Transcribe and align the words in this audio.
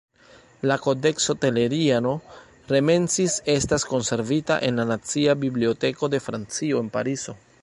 La 0.69 0.77
Kodekso 0.85 1.35
Telleriano-Remensis 1.43 3.37
estas 3.57 3.87
konservita 3.93 4.59
en 4.71 4.83
la 4.83 4.89
Nacia 4.95 5.41
Biblioteko 5.49 6.15
de 6.17 6.27
Francio 6.31 6.87
en 6.87 6.95
Parizo. 6.99 7.43